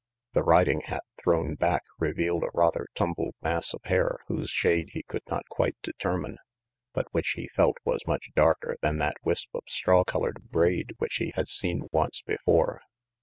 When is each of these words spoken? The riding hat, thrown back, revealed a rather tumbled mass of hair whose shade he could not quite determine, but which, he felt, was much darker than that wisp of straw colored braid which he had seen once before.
The 0.33 0.41
riding 0.41 0.81
hat, 0.85 1.03
thrown 1.19 1.53
back, 1.53 1.83
revealed 1.99 2.41
a 2.41 2.49
rather 2.55 2.87
tumbled 2.95 3.35
mass 3.39 3.71
of 3.71 3.83
hair 3.83 4.17
whose 4.25 4.49
shade 4.49 4.89
he 4.93 5.03
could 5.03 5.21
not 5.29 5.47
quite 5.47 5.75
determine, 5.83 6.39
but 6.91 7.05
which, 7.11 7.33
he 7.37 7.47
felt, 7.49 7.77
was 7.85 8.07
much 8.07 8.31
darker 8.35 8.77
than 8.81 8.97
that 8.97 9.17
wisp 9.23 9.53
of 9.53 9.61
straw 9.67 10.03
colored 10.03 10.49
braid 10.49 10.95
which 10.97 11.17
he 11.17 11.33
had 11.35 11.47
seen 11.49 11.87
once 11.91 12.23
before. 12.23 12.81